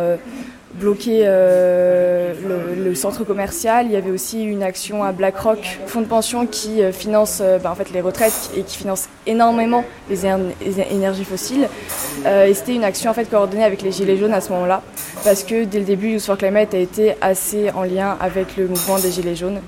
bloquer 0.80 1.22
euh, 1.26 2.34
le, 2.78 2.96
centre 2.96 3.24
commercial. 3.24 3.86
Il 3.88 3.92
y 3.92 3.96
avait 3.96 4.12
aussi 4.12 4.44
une 4.44 4.64
action 4.64 5.04
à 5.04 5.12
BlackRock, 5.12 5.80
fonds 5.88 6.02
de 6.02 6.08
pension 6.08 6.46
qui 6.46 6.82
euh, 6.82 6.92
finance 6.92 7.40
euh, 7.42 7.60
bah, 7.60 7.74
fait, 7.78 7.92
les 7.92 8.02
retraites 8.02 8.52
et 8.56 8.62
qui 8.62 8.78
finance 8.78 9.08
énormément 9.26 9.84
les, 10.10 10.26
éner- 10.26 10.56
les 10.66 10.82
énergies 10.82 11.26
fossiles. 11.26 11.68
Et 12.26 12.54
c'était 12.54 12.76
une 12.76 12.84
action 12.84 13.12
en 13.12 13.14
fait, 13.14 13.30
coordonnée 13.30 13.64
avec 13.64 13.82
les 13.82 13.92
Gilets 13.92 14.18
jaunes 14.18 14.34
à 14.34 14.42
ce 14.42 14.52
moment-là, 14.54 14.82
parce 15.24 15.44
que 15.44 15.64
dès 15.64 15.80
le 15.80 15.86
début, 15.86 16.10
Youth 16.10 16.24
for 16.24 16.38
Climate 16.38 16.74
a 16.74 16.78
été 16.78 17.16
assez 17.22 17.70
en 17.72 17.84
lien 17.84 18.18
avec 18.20 18.58
le 18.58 18.68
mouvement 18.68 19.00
des 19.00 19.12
Gilets 19.12 19.36
jaunes. 19.36 19.60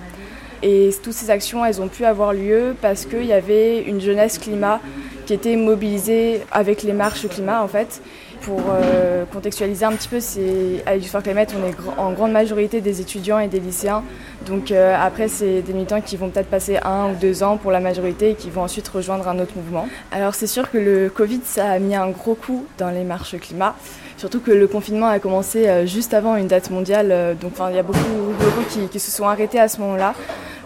Et 0.64 0.90
toutes 1.04 1.14
ces 1.14 1.30
actions, 1.30 1.64
elles 1.64 1.82
ont 1.82 1.88
pu 1.88 2.04
avoir 2.06 2.34
lieu 2.34 2.76
parce 2.82 3.06
qu'il 3.06 3.26
y 3.26 3.34
avait 3.34 3.82
une 3.84 4.02
jeunesse 4.02 4.40
climat 4.40 4.80
qui 5.26 5.34
était 5.34 5.56
mobilisée 5.56 6.42
avec 6.52 6.84
les 6.84 6.94
marches 6.94 7.28
climat 7.28 7.62
en 7.62 7.68
fait. 7.68 8.02
Pour 8.42 8.62
euh, 8.70 9.26
contextualiser 9.32 9.86
un 9.86 9.94
petit 9.94 10.08
peu, 10.08 10.20
c'est 10.20 10.84
à 10.86 10.96
Youth 10.96 11.08
for 11.08 11.22
Climate, 11.22 11.54
on 11.58 11.68
est 11.68 11.76
en 11.98 12.12
grande 12.12 12.32
majorité 12.32 12.82
des 12.82 13.02
étudiants 13.02 13.40
et 13.40 13.48
des 13.48 13.60
lycéens. 13.60 14.04
Donc 14.46 14.72
euh, 14.72 14.96
après, 15.00 15.28
c'est 15.28 15.62
des 15.62 15.74
militants 15.74 16.02
qui 16.02 16.18
vont 16.18 16.30
peut-être 16.30 16.50
passer 16.50 16.78
un 16.84 17.12
ou 17.12 17.16
deux 17.16 17.44
ans 17.44 17.58
pour 17.58 17.72
la 17.72 17.80
majorité 17.80 18.32
et 18.32 18.36
qui 18.36 18.50
vont 18.50 18.62
ensuite 18.62 18.88
rejoindre 18.88 19.28
un 19.28 19.40
autre 19.40 19.54
mouvement. 19.56 19.88
Alors 20.12 20.36
c'est 20.36 20.48
sûr 20.48 20.70
que 20.72 20.78
le 20.78 21.10
Covid, 21.10 21.42
ça 21.44 21.72
a 21.72 21.80
mis 21.80 21.96
un 21.96 22.10
gros 22.10 22.36
coup 22.36 22.66
dans 22.78 22.90
les 22.90 23.04
marches 23.04 23.38
climat. 23.40 23.76
Surtout 24.18 24.40
que 24.40 24.52
le 24.52 24.68
confinement 24.68 25.08
a 25.08 25.20
commencé 25.20 25.68
euh, 25.68 25.86
juste 25.86 26.14
avant 26.14 26.36
une 26.36 26.48
date 26.48 26.70
mondiale. 26.70 27.38
Donc 27.42 27.54
il 27.70 27.76
y 27.76 27.80
a 27.80 27.84
beaucoup 27.84 28.00
de 28.00 28.64
qui, 28.70 28.88
qui 28.88 29.00
se 29.00 29.12
sont 29.12 29.28
arrêtés 29.28 29.60
à 29.60 29.68
ce 29.68 29.80
moment-là 29.82 30.14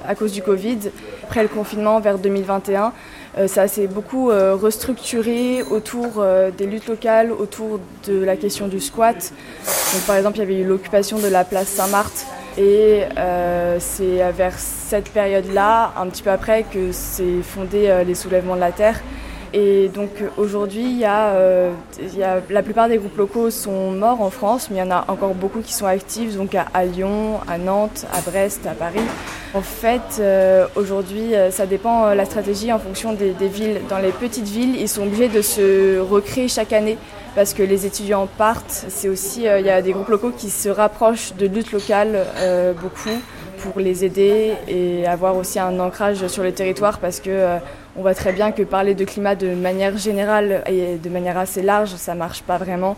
à 0.08 0.16
cause 0.16 0.32
du 0.32 0.42
Covid. 0.42 0.80
Après 1.32 1.44
le 1.44 1.48
confinement 1.48 2.02
vers 2.02 2.20
2021, 2.20 2.92
euh, 3.38 3.48
ça 3.48 3.70
s'est 3.70 3.88
beaucoup 3.88 4.32
euh, 4.32 4.54
restructuré 4.54 5.64
autour 5.64 6.16
euh, 6.18 6.52
des 6.52 6.66
luttes 6.66 6.90
locales, 6.90 7.32
autour 7.32 7.80
de 8.06 8.22
la 8.22 8.36
question 8.36 8.68
du 8.68 8.82
squat. 8.82 9.32
Donc, 9.94 10.02
par 10.06 10.18
exemple, 10.18 10.36
il 10.36 10.40
y 10.40 10.44
avait 10.44 10.60
eu 10.60 10.66
l'occupation 10.66 11.20
de 11.20 11.30
la 11.30 11.46
place 11.46 11.70
Saint-Marthe. 11.70 12.28
Et 12.58 13.04
c'est 13.80 14.30
vers 14.34 14.60
cette 14.60 15.10
période-là, 15.14 15.94
un 15.96 16.08
petit 16.08 16.22
peu 16.22 16.32
après, 16.32 16.64
que 16.64 16.92
s'est 16.92 17.42
fondé 17.42 18.04
les 18.06 18.14
soulèvements 18.14 18.56
de 18.56 18.60
la 18.60 18.74
terre. 18.74 19.00
Et 19.54 19.90
donc 19.90 20.12
aujourd'hui, 20.38 21.02
euh, 21.04 21.72
il 22.00 22.18
y 22.18 22.24
a- 22.24 22.42
la 22.50 22.64
plupart 22.64 22.88
des 22.88 22.98
groupes 22.98 23.18
locaux 23.18 23.50
sont 23.50 23.92
morts 23.92 24.22
en 24.22 24.30
France, 24.30 24.70
mais 24.70 24.78
il 24.78 24.80
y 24.80 24.84
en 24.84 24.92
a 24.92 25.04
encore 25.10 25.34
beaucoup 25.34 25.60
qui 25.60 25.74
sont 25.74 25.86
actifs, 25.86 26.38
donc 26.38 26.56
à, 26.56 26.86
Lyon, 26.86 27.42
à 27.50 27.58
Nantes, 27.58 28.06
à 28.14 28.22
Brest, 28.22 28.66
à 28.66 28.72
Paris. 28.74 29.02
En 29.54 29.62
fait, 29.62 30.20
euh, 30.20 30.68
aujourd'hui, 30.78 31.36
euh, 31.36 31.52
ça 31.52 31.66
dépend 31.66 32.06
euh, 32.06 32.16
la 32.16 32.24
stratégie 32.24 32.72
en 32.72 32.80
fonction 32.80 33.12
des, 33.12 33.34
villes. 33.50 33.82
Dans 33.90 33.98
les 33.98 34.12
petites 34.12 34.48
villes, 34.48 34.80
ils 34.80 34.88
sont 34.88 35.04
obligés 35.04 35.28
de 35.28 35.42
se 35.42 36.00
recréer 36.00 36.48
chaque 36.48 36.72
année 36.72 36.98
parce 37.36 37.54
que 37.54 37.62
les 37.62 37.86
étudiants 37.86 38.30
partent. 38.38 38.86
C'est 38.88 39.10
aussi, 39.10 39.44
il 39.44 39.66
y 39.66 39.70
a 39.70 39.82
des 39.82 39.92
groupes 39.92 40.08
locaux 40.08 40.32
qui 40.32 40.50
se 40.50 40.70
rapprochent 40.70 41.34
de 41.38 41.48
luttes 41.48 41.72
locales 41.72 42.26
beaucoup 42.82 43.18
pour 43.60 43.80
les 43.80 44.04
aider 44.04 44.54
et 44.68 45.08
avoir 45.08 45.38
aussi 45.38 45.58
un 45.58 45.80
ancrage 45.80 46.28
sur 46.28 46.44
le 46.44 46.52
territoire 46.52 47.00
parce 47.00 47.22
que 47.22 47.58
on 47.96 48.02
voit 48.02 48.16
très 48.16 48.34
bien 48.34 48.52
que 48.52 48.64
parler 48.64 48.96
de 48.96 49.06
climat 49.06 49.36
de 49.36 49.54
manière 49.54 49.98
générale 49.98 50.64
et 50.68 50.98
de 50.98 51.10
manière 51.10 51.38
assez 51.38 51.62
large, 51.62 51.90
ça 51.96 52.16
marche 52.16 52.42
pas 52.42 52.58
vraiment. 52.58 52.96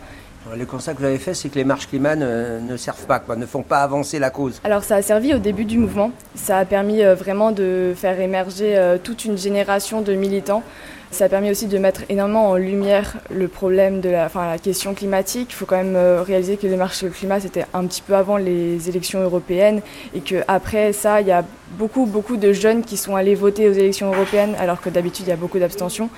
Le 0.54 0.66
constat 0.66 0.92
que 0.92 0.98
vous 0.98 1.06
avez 1.06 1.18
fait, 1.18 1.32
c'est 1.32 1.48
que 1.48 1.54
les 1.54 1.64
marches 1.64 1.88
climat 1.88 2.16
ne, 2.16 2.60
ne 2.60 2.76
servent 2.76 3.06
pas, 3.06 3.18
quoi, 3.18 3.34
ne 3.34 3.46
font 3.46 3.62
pas 3.62 3.78
avancer 3.78 4.18
la 4.18 4.28
cause. 4.28 4.60
Alors 4.62 4.84
ça 4.84 4.96
a 4.96 5.02
servi 5.02 5.32
au 5.34 5.38
début 5.38 5.64
du 5.64 5.78
mouvement, 5.78 6.10
ça 6.34 6.58
a 6.58 6.64
permis 6.66 7.02
euh, 7.02 7.14
vraiment 7.14 7.50
de 7.50 7.94
faire 7.96 8.20
émerger 8.20 8.76
euh, 8.76 8.98
toute 9.02 9.24
une 9.24 9.38
génération 9.38 10.02
de 10.02 10.12
militants. 10.12 10.62
Ça 11.14 11.26
a 11.26 11.28
permis 11.28 11.48
aussi 11.48 11.68
de 11.68 11.78
mettre 11.78 12.00
énormément 12.08 12.50
en 12.50 12.56
lumière 12.56 13.18
le 13.30 13.46
problème 13.46 14.00
de 14.00 14.08
la 14.08 14.28
question 14.60 14.94
climatique. 14.94 15.50
Il 15.50 15.54
faut 15.54 15.64
quand 15.64 15.76
même 15.76 15.94
euh, 15.94 16.22
réaliser 16.22 16.56
que 16.56 16.66
les 16.66 16.74
marches 16.74 16.96
sur 16.96 17.06
le 17.06 17.12
climat, 17.12 17.38
c'était 17.38 17.66
un 17.72 17.86
petit 17.86 18.02
peu 18.02 18.16
avant 18.16 18.36
les 18.36 18.88
élections 18.88 19.20
européennes 19.20 19.80
et 20.12 20.18
qu'après 20.18 20.92
ça, 20.92 21.20
il 21.20 21.28
y 21.28 21.30
a 21.30 21.44
beaucoup, 21.78 22.06
beaucoup 22.06 22.36
de 22.36 22.52
jeunes 22.52 22.82
qui 22.82 22.96
sont 22.96 23.14
allés 23.14 23.36
voter 23.36 23.68
aux 23.68 23.72
élections 23.72 24.12
européennes 24.12 24.56
alors 24.58 24.80
que 24.80 24.90
d'habitude, 24.90 25.26
il 25.26 25.30
y 25.30 25.32
a 25.32 25.36
beaucoup 25.36 25.60
d'abstention. 25.60 26.10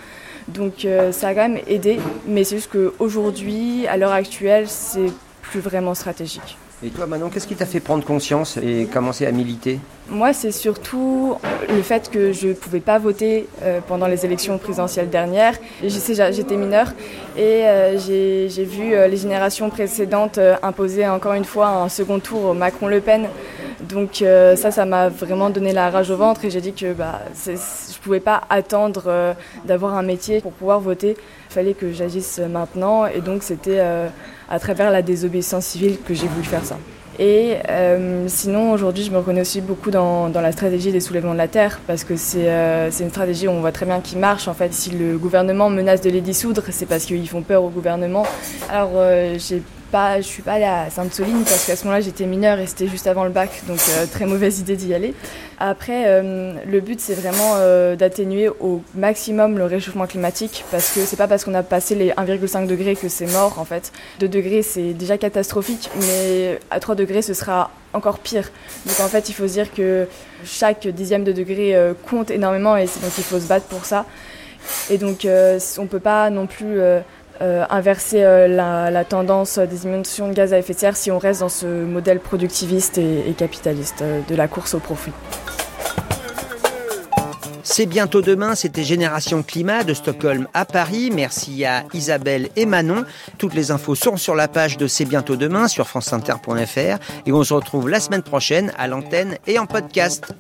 Donc 0.49 0.87
euh, 0.87 1.13
ça 1.13 1.29
a 1.29 1.35
quand 1.35 1.47
même 1.47 1.61
aidé, 1.67 2.01
mais 2.27 2.45
c'est 2.45 2.57
juste 2.57 2.71
qu'aujourd'hui, 2.73 3.87
à 3.89 3.99
l'heure 3.99 4.13
actuelle, 4.13 4.67
c'est 4.67 5.13
plus 5.43 5.61
vraiment 5.61 5.93
stratégique. 5.93 6.57
Et 6.85 6.91
toi 6.91 7.07
Manon, 7.07 7.31
qu'est-ce 7.31 7.47
qui 7.47 7.55
t'a 7.55 7.65
fait 7.65 7.81
prendre 7.81 8.05
conscience 8.05 8.59
et 8.59 8.87
commencer 8.93 9.25
à 9.25 9.33
militer? 9.33 9.81
Moi, 10.11 10.35
c'est 10.35 10.53
surtout 10.53 11.37
le 11.71 11.81
fait 11.81 12.11
que 12.11 12.33
je 12.33 12.49
ne 12.49 12.53
pouvais 12.53 12.81
pas 12.81 12.99
voter 12.99 13.49
euh, 13.63 13.81
pendant 13.87 14.07
les 14.07 14.27
élections 14.27 14.59
présidentielles 14.59 15.09
dernières. 15.09 15.55
J'étais 15.83 16.57
mineure 16.57 16.93
et 17.35 17.65
euh, 17.65 17.99
j'ai 17.99 18.65
vu 18.65 18.93
euh, 18.93 19.09
les 19.09 19.17
générations 19.17 19.71
précédentes 19.71 20.39
imposer 20.63 21.09
encore 21.09 21.33
une 21.33 21.47
fois 21.47 21.69
un 21.69 21.89
second 21.89 22.19
tour 22.19 22.55
Macron-Le 22.55 23.01
Pen. 23.01 23.29
Donc 23.81 24.23
ça, 24.57 24.71
ça 24.71 24.85
m'a 24.85 25.09
vraiment 25.09 25.49
donné 25.49 25.73
la 25.73 25.91
rage 25.91 26.11
au 26.11 26.17
ventre 26.17 26.45
et 26.45 26.51
j'ai 26.51 26.61
dit 26.61 26.73
que 26.73 26.93
bah, 26.93 27.21
je 27.47 27.53
ne 27.53 28.03
pouvais 28.03 28.21
pas 28.21 28.43
attendre 28.51 29.35
d'avoir 29.65 29.95
un 29.95 30.03
métier 30.03 30.41
pour 30.41 30.53
pouvoir 30.53 30.81
voter. 30.81 31.17
Il 31.51 31.53
fallait 31.53 31.75
que 31.75 31.93
j'agisse 31.93 32.39
maintenant 32.39 33.07
et 33.07 33.21
donc 33.21 33.43
c'était 33.43 33.81
à 34.49 34.59
travers 34.59 34.91
la 34.91 35.03
désobéissance 35.03 35.67
civile 35.67 35.99
que 36.07 36.15
j'ai 36.15 36.29
voulu 36.29 36.45
faire 36.45 36.65
ça. 36.65 36.79
Et 37.19 37.57
euh, 37.71 38.27
sinon, 38.29 38.73
aujourd'hui, 38.73 39.03
je 39.03 39.11
me 39.11 39.19
reconnais 39.19 39.41
aussi 39.41 39.63
beaucoup 39.63 39.91
dans, 39.91 40.29
dans, 40.29 40.43
la 40.43 40.53
stratégie 40.53 40.93
des 40.93 41.01
soulèvements 41.01 41.33
de 41.33 41.39
la 41.39 41.49
Terre, 41.49 41.81
parce 41.87 42.05
que 42.05 42.15
c'est 42.17 42.49
euh, 42.51 42.91
une 42.91 43.09
stratégie 43.09 43.49
où 43.49 43.53
on 43.53 43.61
voit 43.61 43.73
très 43.73 43.87
bien 43.87 44.01
qui 44.01 44.17
marche. 44.17 44.49
En 44.49 44.55
fait, 44.55 44.75
si 44.75 44.91
le 44.91 45.17
gouvernement 45.17 45.71
menace 45.71 46.03
de 46.03 46.11
les 46.11 46.21
dissoudre, 46.21 46.63
c'est 46.71 46.87
parce 46.87 47.07
qu'ils 47.07 47.29
font 47.29 47.41
peur 47.43 47.65
au 47.65 47.71
gouvernement. 47.71 48.27
Alors, 48.71 48.93
euh, 48.97 49.37
j'ai 49.39 49.63
pas, 49.87 50.21
je 50.21 50.27
suis 50.27 50.43
pas 50.43 50.55
allée 50.55 50.65
à 50.65 50.91
Sainte-Soline 50.91 51.45
parce 51.45 51.67
qu'à 51.67 51.77
ce 51.77 51.85
moment-là 51.85 52.01
j'étais 52.01 52.27
mineure 52.27 52.59
et 52.59 52.67
c'était 52.67 52.89
juste 52.89 53.07
avant 53.07 53.25
le 53.25 53.31
bac, 53.31 53.63
donc 53.67 53.79
euh, 53.91 54.07
très 54.07 54.27
mauvaise 54.27 54.61
idée 54.61 54.77
d'y 54.77 54.95
aller. 54.95 55.15
Après, 55.59 56.05
euh, 56.07 56.55
le 56.67 56.81
but 56.81 57.01
c'est 57.01 57.15
vraiment 57.15 57.55
euh, 57.57 57.97
d'atténuer 57.97 58.49
au 58.49 58.83
maximum 58.95 59.57
le 59.57 59.65
réchauffement 59.65 60.07
climatique 60.07 60.65
parce 60.71 60.93
que 60.93 61.01
c'est 61.01 61.17
pas 61.17 61.29
parce 61.29 61.45
qu'on 61.45 61.55
a 61.55 61.63
passé 61.63 61.95
les 61.95 62.11
1,5 62.11 62.67
degrés 62.67 62.97
que 62.97 63.09
c'est 63.09 63.33
mort 63.33 63.59
en 63.59 63.65
fait. 63.65 63.93
2 64.21 64.29
degrés 64.29 64.63
c'est 64.63 64.93
déjà 64.93 65.19
catastrophique, 65.19 65.91
mais 66.01 66.59
à 66.71 66.81
3 66.81 66.95
degrés 66.95 67.23
ce 67.23 67.35
sera 67.35 67.71
encore 67.93 68.19
pire. 68.19 68.51
Donc 68.87 69.01
en 69.01 69.09
fait 69.09 69.29
il 69.29 69.33
faut 69.33 69.49
se 69.49 69.53
dire 69.55 69.73
que 69.73 70.07
chaque 70.45 70.87
dixième 70.87 71.25
de 71.25 71.33
degré 71.33 71.75
compte 72.09 72.31
énormément 72.31 72.77
et 72.77 72.85
donc 72.85 73.13
il 73.17 73.25
faut 73.25 73.41
se 73.41 73.47
battre 73.47 73.67
pour 73.67 73.85
ça. 73.85 74.05
Et 74.91 74.99
donc 74.99 75.27
on 75.79 75.87
peut 75.87 76.01
pas 76.01 76.29
non 76.31 76.47
plus 76.47 76.79
inverser 77.41 78.23
euh, 78.23 78.49
la, 78.49 79.05
tendance 79.05 79.59
des 79.59 79.87
émissions 79.87 80.29
de 80.29 80.35
gaz 80.35 80.53
à 80.53 80.59
effet 80.59 80.75
de 80.75 80.79
serre 80.79 80.97
si 80.97 81.11
on 81.11 81.19
reste 81.19 81.41
dans 81.41 81.49
ce 81.49 81.67
modèle 81.67 82.21
productiviste 82.21 82.99
et, 82.99 83.35
capitaliste 83.37 84.03
euh, 84.03 84.21
de 84.29 84.35
la 84.35 84.49
course 84.49 84.75
au 84.75 84.79
profit. 84.79 85.13
C'est 87.63 87.87
bientôt 87.87 88.23
demain, 88.23 88.55
c'était 88.55 88.85
Génération 88.85 89.43
Climat 89.43 89.83
de 89.83 89.93
Stockholm 89.93 90.47
à 90.55 90.65
Paris. 90.65 91.11
Merci 91.13 91.65
à 91.65 91.85
Isabelle 91.93 92.49
et 92.57 92.65
Manon. 92.65 93.05
Toutes 93.39 93.55
les 93.55 93.71
infos 93.71 93.97
sont 93.97 94.17
sur 94.17 94.35
la 94.35 94.49
page 94.49 94.77
de 94.77 94.87
C'est 94.87 95.05
bientôt 95.05 95.37
demain 95.37 95.69
sur 95.69 95.89
franceinter.fr 95.89 96.99
et 97.27 97.33
on 97.33 97.43
se 97.43 97.55
retrouve 97.55 97.89
la 97.89 98.01
semaine 98.01 98.23
prochaine 98.23 98.73
à 98.79 98.87
l'antenne 98.87 99.37
et 99.47 99.59
en 99.59 99.67
podcast. 99.67 100.33